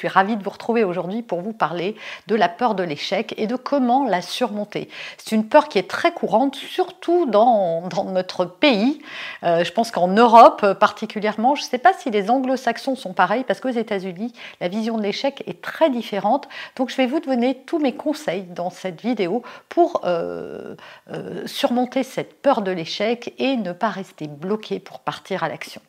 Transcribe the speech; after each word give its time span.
Suis 0.00 0.08
ravie 0.08 0.38
de 0.38 0.42
vous 0.42 0.48
retrouver 0.48 0.82
aujourd'hui 0.82 1.20
pour 1.20 1.42
vous 1.42 1.52
parler 1.52 1.94
de 2.26 2.34
la 2.34 2.48
peur 2.48 2.74
de 2.74 2.82
l'échec 2.82 3.34
et 3.36 3.46
de 3.46 3.54
comment 3.54 4.06
la 4.06 4.22
surmonter. 4.22 4.88
C'est 5.18 5.34
une 5.34 5.46
peur 5.46 5.68
qui 5.68 5.76
est 5.76 5.90
très 5.90 6.10
courante, 6.10 6.56
surtout 6.56 7.26
dans, 7.26 7.86
notre 8.06 8.46
pays. 8.46 9.02
Euh, 9.42 9.62
je 9.62 9.70
pense 9.72 9.90
qu'en 9.90 10.08
Europe 10.08 10.72
particulièrement, 10.72 11.54
je 11.54 11.64
ne 11.64 11.66
sais 11.66 11.76
pas 11.76 11.92
si 11.92 12.10
les 12.10 12.30
anglo-saxons 12.30 12.96
sont 12.96 13.12
pareils, 13.12 13.44
parce 13.44 13.60
qu'aux 13.60 13.68
États-Unis, 13.68 14.32
la 14.62 14.68
vision 14.68 14.96
de 14.96 15.02
l'échec 15.02 15.42
est 15.46 15.60
très 15.60 15.90
différente. 15.90 16.48
Donc 16.76 16.88
je 16.88 16.96
vais 16.96 17.06
vous 17.06 17.20
donner 17.20 17.56
tous 17.66 17.78
mes 17.78 17.92
conseils 17.92 18.44
dans 18.44 18.70
cette 18.70 19.02
vidéo 19.02 19.42
pour 19.68 20.00
euh, 20.04 20.76
euh, 21.12 21.46
surmonter 21.46 22.04
cette 22.04 22.40
peur 22.40 22.62
de 22.62 22.70
l'échec 22.70 23.34
et 23.36 23.58
ne 23.58 23.74
pas 23.74 23.90
rester 23.90 24.28
bloqué 24.28 24.78
pour 24.78 25.00
partir 25.00 25.44
à 25.44 25.50
l'action. 25.50 25.82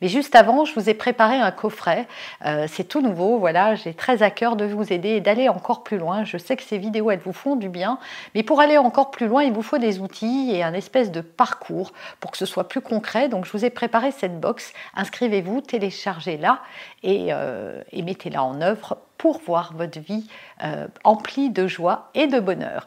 Mais 0.00 0.08
juste 0.08 0.34
avant, 0.34 0.64
je 0.64 0.74
vous 0.74 0.88
ai 0.88 0.94
préparé 0.94 1.36
un 1.36 1.50
coffret. 1.50 2.06
Euh, 2.44 2.66
c'est 2.68 2.84
tout 2.84 3.00
nouveau. 3.00 3.38
Voilà, 3.38 3.74
j'ai 3.74 3.94
très 3.94 4.22
à 4.22 4.30
cœur 4.30 4.56
de 4.56 4.64
vous 4.64 4.92
aider 4.92 5.10
et 5.10 5.20
d'aller 5.20 5.48
encore 5.48 5.82
plus 5.82 5.98
loin. 5.98 6.24
Je 6.24 6.38
sais 6.38 6.56
que 6.56 6.62
ces 6.62 6.78
vidéos, 6.78 7.10
elles 7.10 7.18
vous 7.18 7.32
font 7.32 7.56
du 7.56 7.68
bien. 7.68 7.98
Mais 8.34 8.42
pour 8.42 8.60
aller 8.60 8.78
encore 8.78 9.10
plus 9.10 9.26
loin, 9.26 9.42
il 9.42 9.52
vous 9.52 9.62
faut 9.62 9.78
des 9.78 10.00
outils 10.00 10.50
et 10.52 10.62
un 10.62 10.74
espèce 10.74 11.10
de 11.10 11.20
parcours 11.20 11.92
pour 12.20 12.30
que 12.30 12.38
ce 12.38 12.46
soit 12.46 12.68
plus 12.68 12.80
concret. 12.80 13.28
Donc, 13.28 13.44
je 13.44 13.52
vous 13.52 13.64
ai 13.64 13.70
préparé 13.70 14.10
cette 14.10 14.40
box. 14.40 14.72
Inscrivez-vous, 14.94 15.60
téléchargez-la 15.60 16.60
et, 17.02 17.28
euh, 17.30 17.82
et 17.92 18.02
mettez-la 18.02 18.42
en 18.42 18.60
œuvre 18.60 18.98
pour 19.18 19.40
voir 19.40 19.74
votre 19.76 20.00
vie 20.00 20.26
euh, 20.64 20.86
emplie 21.04 21.50
de 21.50 21.66
joie 21.66 22.10
et 22.14 22.26
de 22.26 22.40
bonheur. 22.40 22.86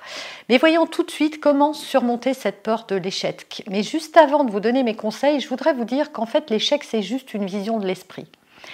Mais 0.49 0.57
voyons 0.57 0.87
tout 0.87 1.03
de 1.03 1.11
suite 1.11 1.39
comment 1.39 1.73
surmonter 1.73 2.33
cette 2.33 2.63
peur 2.63 2.85
de 2.87 2.95
l'échec. 2.95 3.63
Mais 3.69 3.83
juste 3.83 4.17
avant 4.17 4.43
de 4.43 4.51
vous 4.51 4.61
donner 4.61 4.83
mes 4.83 4.95
conseils, 4.95 5.39
je 5.41 5.49
voudrais 5.49 5.73
vous 5.73 5.85
dire 5.85 6.11
qu'en 6.11 6.25
fait 6.25 6.49
l'échec 6.49 6.83
c'est 6.83 7.01
juste 7.03 7.33
une 7.33 7.45
vision 7.45 7.79
de 7.79 7.85
l'esprit. 7.85 8.27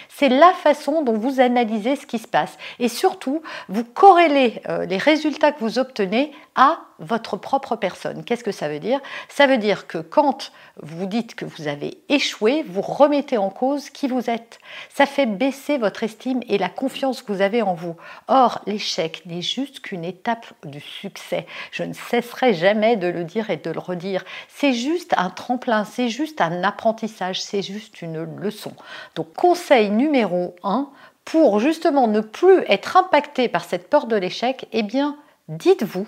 C'est 0.09 0.29
la 0.29 0.53
façon 0.53 1.03
dont 1.03 1.17
vous 1.17 1.39
analysez 1.39 1.95
ce 1.95 2.05
qui 2.05 2.19
se 2.19 2.27
passe. 2.27 2.57
Et 2.79 2.89
surtout, 2.89 3.41
vous 3.69 3.83
corrélez 3.83 4.61
euh, 4.67 4.85
les 4.85 4.97
résultats 4.97 5.51
que 5.51 5.59
vous 5.59 5.79
obtenez 5.79 6.31
à 6.55 6.79
votre 6.99 7.37
propre 7.37 7.75
personne. 7.75 8.23
Qu'est-ce 8.23 8.43
que 8.43 8.51
ça 8.51 8.67
veut 8.67 8.79
dire? 8.79 8.99
Ça 9.29 9.45
veut 9.45 9.59
dire 9.59 9.85
que 9.85 9.99
quand 9.99 10.51
vous 10.81 11.05
dites 11.05 11.35
que 11.35 11.45
vous 11.45 11.67
avez 11.67 11.99
échoué, 12.09 12.65
vous 12.67 12.81
remettez 12.81 13.37
en 13.37 13.51
cause 13.51 13.91
qui 13.91 14.07
vous 14.07 14.31
êtes. 14.31 14.59
Ça 14.93 15.05
fait 15.05 15.27
baisser 15.27 15.77
votre 15.77 16.03
estime 16.03 16.41
et 16.47 16.57
la 16.57 16.69
confiance 16.69 17.21
que 17.21 17.31
vous 17.31 17.41
avez 17.41 17.61
en 17.61 17.75
vous. 17.75 17.95
Or, 18.27 18.61
l'échec 18.65 19.21
n'est 19.27 19.43
juste 19.43 19.81
qu'une 19.81 20.03
étape 20.03 20.47
du 20.65 20.79
succès. 20.79 21.45
Je 21.71 21.83
ne 21.83 21.93
cesserai 21.93 22.55
jamais 22.55 22.95
de 22.95 23.07
le 23.07 23.23
dire 23.23 23.51
et 23.51 23.57
de 23.57 23.69
le 23.69 23.79
redire. 23.79 24.25
C'est 24.47 24.73
juste 24.73 25.13
un 25.17 25.29
tremplin, 25.29 25.85
c'est 25.85 26.09
juste 26.09 26.41
un 26.41 26.63
apprentissage, 26.63 27.41
c'est 27.41 27.61
juste 27.61 28.01
une 28.01 28.23
leçon. 28.23 28.73
Donc, 29.15 29.33
conseil 29.33 29.76
numéro 29.85 30.55
1, 30.63 30.89
pour 31.25 31.59
justement 31.59 32.07
ne 32.07 32.21
plus 32.21 32.63
être 32.67 32.97
impacté 32.97 33.49
par 33.49 33.65
cette 33.65 33.89
peur 33.89 34.07
de 34.07 34.15
l'échec, 34.15 34.67
eh 34.71 34.83
bien, 34.83 35.17
dites-vous 35.47 36.07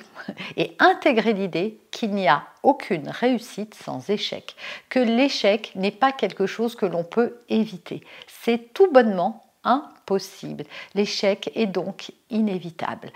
et 0.57 0.75
intégrez 0.79 1.33
l'idée 1.33 1.79
qu'il 1.91 2.11
n'y 2.11 2.27
a 2.27 2.43
aucune 2.63 3.09
réussite 3.09 3.75
sans 3.75 4.09
échec, 4.09 4.55
que 4.89 4.99
l'échec 4.99 5.71
n'est 5.75 5.91
pas 5.91 6.11
quelque 6.11 6.45
chose 6.45 6.75
que 6.75 6.85
l'on 6.85 7.03
peut 7.03 7.37
éviter. 7.49 8.03
C'est 8.27 8.73
tout 8.73 8.91
bonnement 8.91 9.43
impossible. 9.63 10.63
L'échec 10.95 11.51
est 11.55 11.67
donc 11.67 12.11
inévitable. 12.29 13.11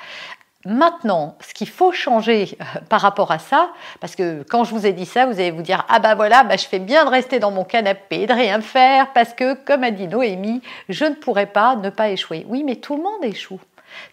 Maintenant, 0.66 1.36
ce 1.42 1.54
qu'il 1.54 1.68
faut 1.68 1.92
changer 1.92 2.58
euh, 2.60 2.80
par 2.88 3.02
rapport 3.02 3.32
à 3.32 3.40
ça, 3.40 3.70
parce 4.00 4.16
que 4.16 4.44
quand 4.44 4.64
je 4.64 4.74
vous 4.74 4.86
ai 4.86 4.94
dit 4.94 5.06
ça, 5.06 5.26
vous 5.26 5.34
allez 5.34 5.52
vous 5.52 5.62
dire 5.62 5.86
ah 5.90 6.00
ben 6.00 6.16
voilà, 6.16 6.44
bah 6.44 6.56
je 6.56 6.66
fais 6.66 6.80
bien 6.80 7.04
de 7.04 7.10
rester 7.10 7.40
dans 7.40 7.52
mon 7.52 7.66
canapé, 7.66 8.26
de 8.28 8.34
rien 8.34 8.62
faire, 8.62 9.12
parce 9.14 9.34
que 9.34 9.56
comme 9.56 9.84
a 9.84 9.92
dit 9.92 10.08
Noémie, 10.08 10.62
je 10.88 11.06
ne 11.06 11.16
pourrais 11.16 11.48
pas 11.48 11.76
ne 11.76 11.90
pas 11.90 12.10
échouer. 12.10 12.46
Oui, 12.48 12.64
mais 12.64 12.78
tout 12.78 12.96
le 12.96 13.04
monde 13.04 13.24
échoue. 13.24 13.60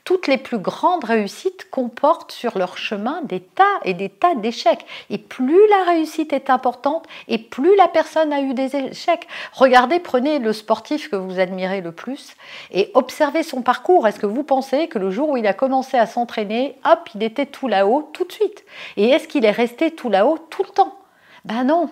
Toutes 0.05 0.27
les 0.27 0.37
plus 0.37 0.59
grandes 0.59 1.05
réussites 1.05 1.71
comportent 1.71 2.33
sur 2.33 2.59
leur 2.59 2.79
chemin 2.79 3.21
des 3.23 3.41
tas 3.41 3.65
et 3.85 3.95
des 3.95 4.09
tas 4.09 4.35
d'échecs. 4.35 4.85
Et 5.09 5.19
plus 5.19 5.69
la 5.69 5.85
réussite 5.85 6.33
est 6.33 6.51
importante, 6.51 7.07
et 7.29 7.39
plus 7.39 7.77
la 7.77 7.89
personne 7.89 8.33
a 8.33 8.41
eu 8.41 8.55
des 8.55 8.77
échecs. 8.77 9.27
Regardez, 9.53 10.01
prenez 10.01 10.39
le 10.39 10.53
sportif 10.53 11.11
que 11.11 11.17
vous 11.17 11.39
admirez 11.39 11.81
le 11.81 11.93
plus 11.93 12.35
et 12.71 12.91
observez 12.95 13.43
son 13.43 13.63
parcours. 13.63 14.07
Est-ce 14.07 14.21
que 14.21 14.27
vous 14.27 14.43
pensez 14.43 14.89
que 14.89 14.99
le 14.99 15.11
jour 15.11 15.31
où 15.31 15.37
il 15.37 15.47
a 15.47 15.55
commencé 15.55 15.97
à 15.97 16.07
s'entraîner, 16.07 16.77
hop, 16.85 17.09
il 17.15 17.23
était 17.23 17.47
tout 17.47 17.69
là-haut 17.69 18.11
tout 18.13 18.25
de 18.25 18.33
suite? 18.33 18.65
Et 18.97 19.09
est-ce 19.11 19.29
qu'il 19.29 19.45
est 19.45 19.51
resté 19.51 19.91
tout 19.91 20.11
là-haut 20.11 20.39
tout 20.51 20.63
le 20.63 20.71
temps? 20.71 20.99
Ben 21.45 21.65
non, 21.65 21.89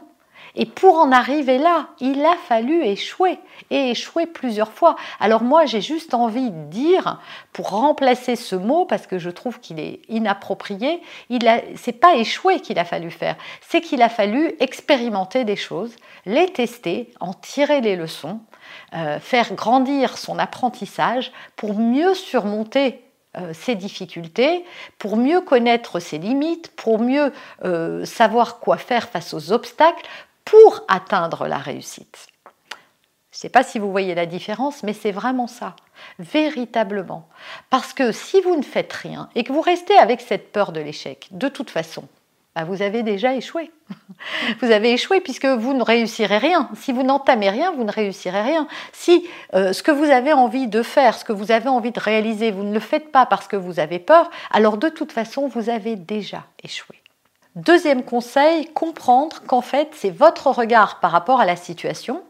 et 0.58 0.66
pour 0.66 0.96
en 0.96 1.12
arriver 1.12 1.56
là, 1.56 1.86
il 2.00 2.24
a 2.24 2.34
fallu 2.34 2.82
échouer 2.84 3.38
et 3.70 3.91
échouer 3.91 4.26
plusieurs 4.26 4.72
fois. 4.72 4.96
Alors 5.20 5.44
moi, 5.44 5.66
j'ai 5.66 5.80
juste 5.80 6.14
envie 6.14 6.50
de 6.50 6.64
dire, 6.64 7.20
pour 7.52 7.70
remplacer 7.70 8.34
ce 8.34 8.56
mot, 8.56 8.84
parce 8.84 9.06
que 9.06 9.19
je 9.19 9.30
trouve 9.30 9.60
qu'il 9.60 9.78
est 9.78 10.00
inapproprié, 10.08 11.00
c'est 11.76 11.92
pas 11.92 12.16
échouer 12.16 12.58
qu'il 12.58 12.80
a 12.80 12.84
fallu 12.84 13.12
faire, 13.12 13.36
c'est 13.69 13.80
qu'il 13.80 14.02
a 14.02 14.08
fallu 14.08 14.52
expérimenter 14.58 15.44
des 15.44 15.54
choses, 15.54 15.94
les 16.26 16.48
tester, 16.48 17.12
en 17.20 17.34
tirer 17.34 17.80
les 17.80 17.94
leçons, 17.94 18.40
euh, 18.94 19.20
faire 19.20 19.54
grandir 19.54 20.19
son 20.19 20.40
apprentissage 20.40 21.30
pour 21.54 21.78
mieux 21.78 22.14
surmonter 22.14 23.00
euh, 23.36 23.52
ses 23.52 23.75
difficultés, 23.75 24.64
pour 24.98 25.19
mieux 25.19 25.42
connaître 25.42 26.00
ses 26.00 26.16
limites, 26.16 26.75
pour 26.75 26.98
mieux 26.98 27.30
euh, 27.64 28.04
savoir 28.06 28.58
quoi 28.58 28.78
faire 28.78 29.08
face 29.08 29.34
aux 29.34 29.52
obstacles, 29.52 30.04
pour 30.48 30.82
atteindre 30.88 31.47
la 31.47 31.59
réussite. 31.59 32.28
Je 33.31 33.36
ne 33.36 33.41
sais 33.41 33.48
pas 33.50 33.62
si 33.62 33.78
vous 33.78 33.91
voyez 33.91 34.14
la 34.14 34.25
différence, 34.25 34.82
mais 34.82 34.94
c'est 34.94 35.12
vraiment 35.12 35.47
ça, 35.47 35.76
véritablement. 36.19 37.28
Parce 37.69 37.92
que 37.92 38.12
si 38.12 38.41
vous 38.41 38.56
ne 38.56 38.62
faites 38.62 38.92
rien 38.92 39.28
et 39.34 39.44
que 39.44 39.53
vous 39.53 39.60
restez 39.60 39.97
avec 39.97 40.22
cette 40.22 40.50
peur 40.50 40.72
de 40.72 40.81
l'échec, 40.81 41.28
de 41.32 41.48
toute 41.48 41.69
façon, 41.69 42.08
bah, 42.54 42.64
vous 42.64 42.81
avez 42.81 43.03
déjà 43.03 43.34
échoué. 43.34 43.70
Vous 44.60 44.70
avez 44.70 44.92
échoué 44.92 45.20
puisque 45.20 45.47
vous 45.47 45.75
ne 45.75 45.82
réussirez 45.82 46.38
rien. 46.38 46.69
Si 46.75 46.92
vous 46.92 47.03
n'entamez 47.03 47.48
rien, 47.50 47.72
vous 47.72 47.84
ne 47.84 47.92
réussirez 47.92 48.42
rien. 48.42 48.66
Si 48.92 49.26
euh, 49.54 49.72
ce 49.72 49.82
que 49.82 49.92
vous 49.92 50.10
avez 50.10 50.32
envie 50.32 50.66
de 50.66 50.82
faire, 50.82 51.16
ce 51.16 51.25
que 51.25 51.32
vous 51.32 51.53
avez 51.53 51.69
envie 51.69 51.92
de 51.92 52.00
réaliser, 52.00 52.50
vous 52.50 52.64
ne 52.64 52.75
le 52.75 52.81
faites 52.81 53.12
pas 53.12 53.26
parce 53.26 53.47
que 53.47 53.56
vous 53.56 53.78
avez 53.78 53.98
peur, 53.98 54.31
alors 54.50 54.76
de 54.76 54.88
toute 54.88 55.12
façon, 55.12 55.47
vous 55.47 55.70
avez 55.70 55.94
déjà 55.94 56.44
échoué. 56.64 56.97
Deuxième 57.58 58.04
conseil, 58.04 58.66
comprendre 58.66 59.42
qu'en 59.48 59.62
fait, 59.62 59.88
c'est 59.92 60.16
votre 60.16 60.46
regard 60.46 61.00
par 61.00 61.10
rapport 61.10 61.41
à 61.41 61.44
la 61.44 61.56
situation 61.56 62.22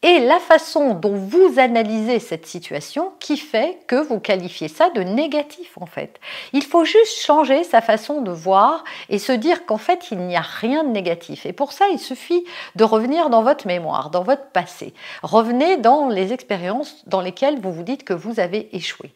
et 0.00 0.20
la 0.20 0.40
façon 0.40 0.94
dont 0.94 1.16
vous 1.16 1.58
analysez 1.58 2.18
cette 2.18 2.46
situation 2.46 3.12
qui 3.20 3.36
fait 3.36 3.78
que 3.86 3.96
vous 3.96 4.20
qualifiez 4.20 4.68
ça 4.68 4.88
de 4.88 5.02
négatif 5.02 5.76
en 5.78 5.84
fait. 5.84 6.18
Il 6.54 6.64
faut 6.64 6.86
juste 6.86 7.20
changer 7.20 7.62
sa 7.62 7.82
façon 7.82 8.22
de 8.22 8.30
voir 8.30 8.84
et 9.10 9.18
se 9.18 9.32
dire 9.32 9.66
qu'en 9.66 9.76
fait 9.76 10.10
il 10.10 10.20
n'y 10.20 10.36
a 10.36 10.40
rien 10.40 10.82
de 10.82 10.88
négatif. 10.88 11.44
Et 11.44 11.52
pour 11.52 11.72
ça 11.72 11.84
il 11.92 11.98
suffit 11.98 12.44
de 12.74 12.84
revenir 12.84 13.28
dans 13.28 13.42
votre 13.42 13.66
mémoire, 13.66 14.08
dans 14.08 14.22
votre 14.22 14.46
passé. 14.46 14.94
Revenez 15.22 15.76
dans 15.76 16.08
les 16.08 16.32
expériences 16.32 17.02
dans 17.06 17.20
lesquelles 17.20 17.60
vous 17.60 17.72
vous 17.72 17.82
dites 17.82 18.04
que 18.04 18.14
vous 18.14 18.40
avez 18.40 18.74
échoué. 18.74 19.12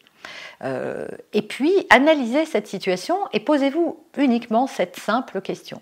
Euh, 0.63 1.07
et 1.33 1.41
puis, 1.41 1.73
analysez 1.89 2.45
cette 2.45 2.67
situation 2.67 3.17
et 3.33 3.39
posez-vous 3.39 4.03
uniquement 4.17 4.67
cette 4.67 4.97
simple 4.97 5.41
question. 5.41 5.81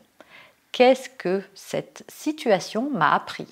Qu'est-ce 0.71 1.09
que 1.09 1.41
cette 1.55 2.03
situation 2.07 2.89
m'a 2.91 3.13
appris? 3.13 3.47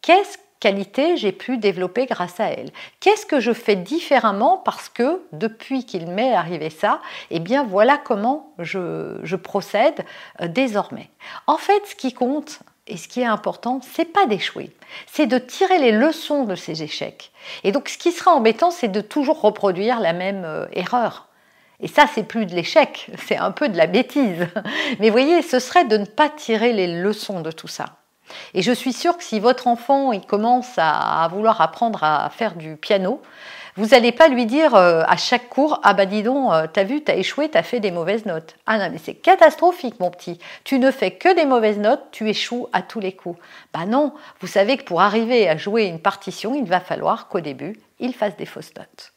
Qu'est-ce 0.00 0.38
qualité 0.60 1.18
j'ai 1.18 1.32
pu 1.32 1.58
développer 1.58 2.06
grâce 2.06 2.40
à 2.40 2.46
elle? 2.46 2.70
Qu'est-ce 3.00 3.26
que 3.26 3.38
je 3.38 3.52
fais 3.52 3.76
différemment 3.76 4.56
parce 4.56 4.88
que 4.88 5.20
depuis 5.32 5.84
qu'il 5.84 6.06
m'est 6.06 6.34
arrivé 6.34 6.70
ça, 6.70 7.02
eh 7.30 7.38
bien 7.38 7.64
voilà 7.64 7.98
comment 7.98 8.54
je, 8.58 9.36
procède 9.36 10.06
euh, 10.40 10.48
désormais? 10.48 11.10
En 11.46 11.58
fait, 11.58 11.82
ce 11.86 11.94
qui 11.94 12.14
compte, 12.14 12.60
et 12.86 12.98
ce 12.98 13.08
qui 13.08 13.22
est 13.22 13.26
important, 13.26 13.80
c'est 13.82 14.04
pas 14.04 14.26
d'échouer, 14.26 14.70
c'est 15.06 15.26
de 15.26 15.38
tirer 15.38 15.78
les 15.78 15.92
leçons 15.92 16.44
de 16.44 16.54
ces 16.54 16.82
échecs. 16.82 17.32
Et 17.62 17.72
donc, 17.72 17.88
ce 17.88 17.96
qui 17.96 18.12
sera 18.12 18.32
embêtant, 18.32 18.70
c'est 18.70 18.88
de 18.88 19.00
toujours 19.00 19.40
reproduire 19.40 20.00
la 20.00 20.12
même 20.12 20.44
euh, 20.44 20.66
erreur. 20.72 21.28
Et 21.80 21.88
ça, 21.88 22.04
c'est 22.12 22.24
plus 22.24 22.44
de 22.44 22.54
l'échec, 22.54 23.10
c'est 23.26 23.38
un 23.38 23.52
peu 23.52 23.70
de 23.70 23.78
la 23.78 23.86
bêtise. 23.86 24.46
Mais 25.00 25.08
voyez, 25.08 25.40
ce 25.40 25.58
serait 25.58 25.86
de 25.86 25.96
ne 25.96 26.04
pas 26.04 26.28
tirer 26.28 26.74
les 26.74 27.00
leçons 27.00 27.40
de 27.40 27.50
tout 27.50 27.68
ça. 27.68 27.86
Et 28.52 28.62
je 28.62 28.72
suis 28.72 28.92
sûre 28.92 29.16
que 29.16 29.24
si 29.24 29.38
votre 29.38 29.66
enfant 29.66 30.12
il 30.12 30.24
commence 30.24 30.72
à 30.78 31.28
vouloir 31.30 31.60
apprendre 31.60 32.02
à 32.02 32.30
faire 32.30 32.54
du 32.54 32.76
piano, 32.76 33.20
vous 33.76 33.86
n'allez 33.86 34.12
pas 34.12 34.28
lui 34.28 34.46
dire 34.46 34.76
euh, 34.76 35.02
à 35.06 35.16
chaque 35.16 35.48
cours 35.48 35.80
Ah 35.82 35.94
bah 35.94 36.06
dis 36.06 36.22
donc, 36.22 36.52
euh, 36.52 36.68
t'as 36.72 36.84
vu, 36.84 37.02
t'as 37.02 37.16
échoué, 37.16 37.48
t'as 37.48 37.64
fait 37.64 37.80
des 37.80 37.90
mauvaises 37.90 38.24
notes. 38.24 38.54
Ah 38.66 38.78
non, 38.78 38.88
mais 38.92 38.98
c'est 39.02 39.14
catastrophique, 39.14 39.98
mon 39.98 40.10
petit. 40.10 40.38
Tu 40.62 40.78
ne 40.78 40.92
fais 40.92 41.10
que 41.10 41.34
des 41.34 41.44
mauvaises 41.44 41.78
notes, 41.78 42.04
tu 42.12 42.28
échoues 42.28 42.68
à 42.72 42.82
tous 42.82 43.00
les 43.00 43.12
coups. 43.12 43.38
Bah 43.72 43.84
non, 43.84 44.12
vous 44.40 44.46
savez 44.46 44.76
que 44.76 44.84
pour 44.84 45.00
arriver 45.00 45.48
à 45.48 45.56
jouer 45.56 45.86
une 45.86 45.98
partition, 45.98 46.54
il 46.54 46.66
va 46.66 46.78
falloir 46.78 47.26
qu'au 47.28 47.40
début, 47.40 47.76
il 47.98 48.14
fasse 48.14 48.36
des 48.36 48.46
fausses 48.46 48.74
notes. 48.76 49.12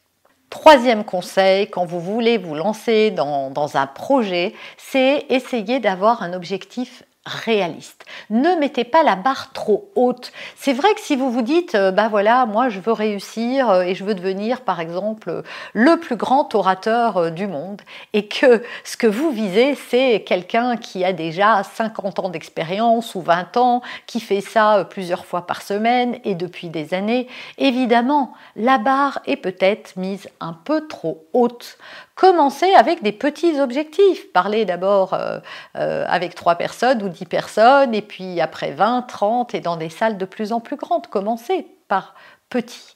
Troisième 0.49 1.03
conseil, 1.03 1.67
quand 1.67 1.85
vous 1.85 1.99
voulez 1.99 2.39
vous 2.39 2.55
lancer 2.55 3.11
dans, 3.11 3.51
dans 3.51 3.77
un 3.77 3.85
projet, 3.85 4.55
c'est 4.77 5.25
essayer 5.29 5.79
d'avoir 5.79 6.23
un 6.23 6.33
objectif 6.33 7.03
réaliste. 7.27 8.05
Ne 8.29 8.55
mettez 8.55 8.83
pas 8.83 9.03
la 9.03 9.15
barre 9.15 9.51
trop 9.53 9.91
haute. 9.95 10.31
C'est 10.55 10.73
vrai 10.73 10.93
que 10.95 11.01
si 11.01 11.15
vous 11.15 11.31
vous 11.31 11.41
dites, 11.41 11.75
euh, 11.75 11.91
bah 11.91 12.07
voilà, 12.07 12.45
moi 12.45 12.69
je 12.69 12.79
veux 12.79 12.91
réussir 12.91 13.69
euh, 13.69 13.81
et 13.81 13.95
je 13.95 14.03
veux 14.03 14.15
devenir 14.15 14.61
par 14.61 14.79
exemple 14.79 15.43
le 15.73 15.99
plus 15.99 16.15
grand 16.15 16.55
orateur 16.55 17.17
euh, 17.17 17.29
du 17.29 17.47
monde 17.47 17.81
et 18.13 18.27
que 18.27 18.63
ce 18.83 18.97
que 18.97 19.07
vous 19.07 19.29
visez 19.31 19.75
c'est 19.75 20.23
quelqu'un 20.25 20.77
qui 20.77 21.03
a 21.03 21.13
déjà 21.13 21.63
50 21.63 22.19
ans 22.19 22.29
d'expérience 22.29 23.15
ou 23.15 23.21
20 23.21 23.57
ans, 23.57 23.81
qui 24.05 24.19
fait 24.19 24.41
ça 24.41 24.87
plusieurs 24.89 25.25
fois 25.25 25.45
par 25.45 25.61
semaine 25.61 26.19
et 26.23 26.35
depuis 26.35 26.69
des 26.69 26.93
années, 26.93 27.27
évidemment, 27.57 28.33
la 28.55 28.77
barre 28.77 29.19
est 29.25 29.37
peut-être 29.37 29.95
mise 29.97 30.27
un 30.39 30.53
peu 30.53 30.87
trop 30.87 31.27
haute. 31.33 31.77
Commencez 32.17 32.73
avec 32.73 33.03
des 33.03 33.11
petits 33.11 33.59
objectifs. 33.59 34.33
Parlez 34.33 34.65
d'abord 34.65 35.13
euh, 35.13 35.37
euh, 35.75 36.03
avec 36.07 36.33
trois 36.33 36.55
personnes 36.55 37.03
ou 37.03 37.09
dix 37.09 37.27
personnes, 37.27 37.93
et 37.93 38.01
puis 38.01 38.41
après 38.41 38.71
20, 38.71 39.03
30, 39.03 39.53
et 39.53 39.59
dans 39.59 39.77
des 39.77 39.89
salles 39.89 40.17
de 40.17 40.25
plus 40.25 40.51
en 40.51 40.59
plus 40.59 40.77
grandes. 40.77 41.05
Commencez 41.05 41.67
par 41.87 42.15
petit 42.49 42.95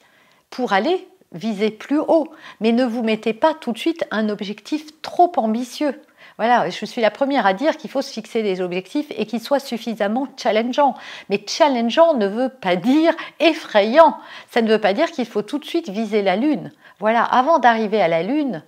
pour 0.50 0.74
aller 0.74 1.08
viser 1.34 1.70
plus 1.70 2.00
haut. 2.00 2.32
Mais 2.62 2.72
ne 2.72 2.84
vous 2.84 3.04
mettez 3.04 3.34
pas 3.34 3.54
tout 3.54 3.72
de 3.72 3.78
suite 3.78 4.04
un 4.10 4.28
objectif 4.28 5.00
trop 5.04 5.32
ambitieux. 5.38 6.02
Voilà, 6.38 6.72
je 6.72 6.86
suis 6.86 7.02
la 7.02 7.12
première 7.12 7.46
à 7.46 7.54
dire 7.54 7.78
qu'il 7.78 7.92
faut 7.92 8.02
se 8.02 8.12
fixer 8.12 8.42
des 8.42 8.60
objectifs 8.60 9.06
et 9.12 9.28
qu'ils 9.28 9.42
soient 9.42 9.60
suffisamment 9.60 10.30
challengeants. 10.36 10.96
Mais 11.30 11.46
challengeant 11.48 12.16
ne 12.16 12.26
veut 12.26 12.50
pas 12.50 12.76
dire 12.76 13.14
effrayant. 13.40 14.18
Ça 14.50 14.64
ne 14.64 14.72
veut 14.72 14.82
pas 14.82 14.94
dire 14.94 15.12
qu'il 15.12 15.28
faut 15.28 15.44
tout 15.44 15.60
de 15.60 15.66
suite 15.66 15.90
viser 15.90 16.24
la 16.24 16.38
Lune. 16.38 16.72
Voilà, 17.00 17.24
avant 17.24 17.60
d'arriver 17.60 18.02
à 18.02 18.08
la 18.08 18.24
Lune, 18.24 18.64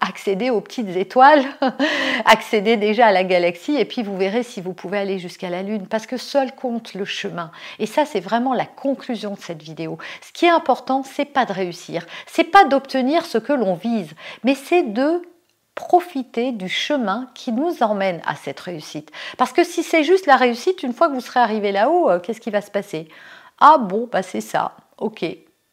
accéder 0.00 0.50
aux 0.50 0.60
petites 0.60 0.96
étoiles, 0.96 1.44
accéder 2.24 2.76
déjà 2.76 3.06
à 3.06 3.12
la 3.12 3.24
galaxie, 3.24 3.76
et 3.76 3.84
puis 3.84 4.02
vous 4.02 4.16
verrez 4.16 4.42
si 4.42 4.60
vous 4.60 4.72
pouvez 4.72 4.98
aller 4.98 5.18
jusqu'à 5.18 5.50
la 5.50 5.62
Lune, 5.62 5.86
parce 5.86 6.06
que 6.06 6.16
seul 6.16 6.54
compte 6.54 6.94
le 6.94 7.04
chemin. 7.04 7.50
Et 7.78 7.86
ça, 7.86 8.04
c'est 8.04 8.20
vraiment 8.20 8.54
la 8.54 8.66
conclusion 8.66 9.32
de 9.32 9.40
cette 9.40 9.62
vidéo. 9.62 9.98
Ce 10.22 10.32
qui 10.32 10.46
est 10.46 10.50
important, 10.50 11.02
c'est 11.02 11.24
pas 11.24 11.44
de 11.44 11.52
réussir, 11.52 12.06
c'est 12.26 12.44
pas 12.44 12.64
d'obtenir 12.64 13.24
ce 13.24 13.38
que 13.38 13.52
l'on 13.52 13.74
vise, 13.74 14.12
mais 14.44 14.54
c'est 14.54 14.82
de 14.82 15.22
profiter 15.74 16.52
du 16.52 16.68
chemin 16.68 17.28
qui 17.34 17.52
nous 17.52 17.82
emmène 17.82 18.22
à 18.26 18.34
cette 18.34 18.60
réussite. 18.60 19.10
Parce 19.36 19.52
que 19.52 19.62
si 19.62 19.82
c'est 19.82 20.04
juste 20.04 20.26
la 20.26 20.36
réussite, 20.36 20.82
une 20.82 20.94
fois 20.94 21.08
que 21.08 21.14
vous 21.14 21.20
serez 21.20 21.40
arrivé 21.40 21.70
là-haut, 21.70 22.10
euh, 22.10 22.18
qu'est-ce 22.18 22.40
qui 22.40 22.50
va 22.50 22.62
se 22.62 22.70
passer? 22.70 23.08
Ah 23.60 23.78
bon, 23.78 24.08
bah 24.10 24.22
c'est 24.22 24.40
ça, 24.40 24.76
ok, 24.98 25.24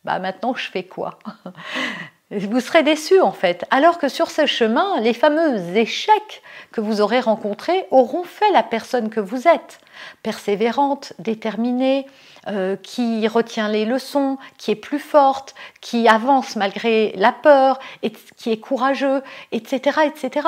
bah 0.03 0.19
maintenant 0.19 0.53
je 0.55 0.69
fais 0.69 0.83
quoi? 0.83 1.19
vous 2.37 2.59
serez 2.59 2.83
déçu 2.83 3.19
en 3.21 3.31
fait. 3.31 3.65
Alors 3.71 3.97
que 3.97 4.07
sur 4.07 4.31
ce 4.31 4.45
chemin, 4.45 4.99
les 4.99 5.13
fameux 5.13 5.77
échecs 5.77 6.41
que 6.71 6.81
vous 6.81 7.01
aurez 7.01 7.19
rencontrés 7.19 7.85
auront 7.91 8.23
fait 8.23 8.51
la 8.51 8.63
personne 8.63 9.09
que 9.09 9.19
vous 9.19 9.47
êtes. 9.47 9.79
Persévérante, 10.23 11.13
déterminée, 11.19 12.07
euh, 12.47 12.75
qui 12.75 13.25
retient 13.27 13.69
les 13.69 13.85
leçons, 13.85 14.37
qui 14.57 14.71
est 14.71 14.75
plus 14.75 14.99
forte, 14.99 15.55
qui 15.79 16.07
avance 16.07 16.55
malgré 16.55 17.13
la 17.15 17.31
peur, 17.31 17.79
qui 18.35 18.51
est 18.51 18.59
courageux, 18.59 19.21
etc., 19.53 19.99
etc. 20.05 20.47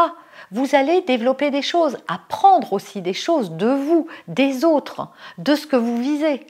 Vous 0.52 0.76
allez 0.76 1.02
développer 1.02 1.52
des 1.52 1.62
choses, 1.62 1.98
apprendre 2.08 2.74
aussi 2.74 3.02
des 3.02 3.14
choses 3.14 3.52
de 3.52 3.68
vous, 3.68 4.08
des 4.28 4.66
autres, 4.66 5.08
de 5.38 5.56
ce 5.56 5.68
que 5.68 5.78
vous 5.78 5.98
visez. 5.98 6.46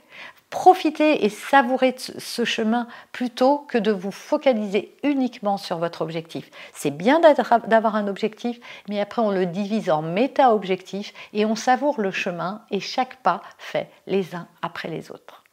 Profitez 0.58 1.26
et 1.26 1.28
savourez 1.28 1.94
ce 1.98 2.46
chemin 2.46 2.88
plutôt 3.12 3.58
que 3.68 3.76
de 3.76 3.92
vous 3.92 4.10
focaliser 4.10 4.96
uniquement 5.04 5.58
sur 5.58 5.76
votre 5.76 6.00
objectif. 6.00 6.50
C'est 6.72 6.90
bien 6.90 7.20
d'avoir 7.20 7.94
un 7.94 8.08
objectif, 8.08 8.58
mais 8.88 8.98
après 8.98 9.20
on 9.20 9.30
le 9.30 9.44
divise 9.44 9.90
en 9.90 10.00
méta-objectifs 10.00 11.12
et 11.34 11.44
on 11.44 11.56
savoure 11.56 12.00
le 12.00 12.10
chemin 12.10 12.62
et 12.70 12.80
chaque 12.80 13.22
pas 13.22 13.42
fait 13.58 13.90
les 14.06 14.34
uns 14.34 14.48
après 14.62 14.88
les 14.88 15.10
autres. 15.10 15.44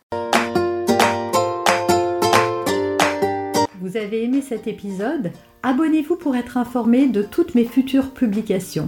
Vous 3.81 3.97
avez 3.97 4.23
aimé 4.23 4.41
cet 4.41 4.67
épisode? 4.67 5.33
Abonnez-vous 5.63 6.15
pour 6.15 6.37
être 6.37 6.55
informé 6.55 7.07
de 7.07 7.23
toutes 7.23 7.55
mes 7.55 7.65
futures 7.65 8.11
publications. 8.13 8.87